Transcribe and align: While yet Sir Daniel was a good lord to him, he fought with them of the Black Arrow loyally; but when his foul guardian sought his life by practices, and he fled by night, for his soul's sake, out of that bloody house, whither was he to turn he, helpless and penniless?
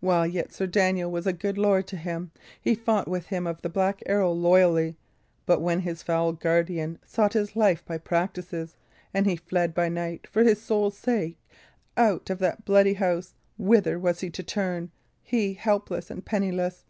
While 0.00 0.26
yet 0.26 0.52
Sir 0.52 0.66
Daniel 0.66 1.12
was 1.12 1.28
a 1.28 1.32
good 1.32 1.56
lord 1.56 1.86
to 1.86 1.96
him, 1.96 2.32
he 2.60 2.74
fought 2.74 3.06
with 3.06 3.28
them 3.28 3.46
of 3.46 3.62
the 3.62 3.68
Black 3.68 4.02
Arrow 4.04 4.32
loyally; 4.32 4.96
but 5.46 5.60
when 5.60 5.78
his 5.78 6.02
foul 6.02 6.32
guardian 6.32 6.98
sought 7.06 7.34
his 7.34 7.54
life 7.54 7.84
by 7.84 7.96
practices, 7.98 8.74
and 9.14 9.26
he 9.26 9.36
fled 9.36 9.72
by 9.72 9.88
night, 9.88 10.26
for 10.26 10.42
his 10.42 10.60
soul's 10.60 10.96
sake, 10.98 11.38
out 11.96 12.30
of 12.30 12.40
that 12.40 12.64
bloody 12.64 12.94
house, 12.94 13.34
whither 13.58 13.96
was 13.96 14.18
he 14.18 14.30
to 14.30 14.42
turn 14.42 14.90
he, 15.22 15.54
helpless 15.54 16.10
and 16.10 16.24
penniless? 16.24 16.84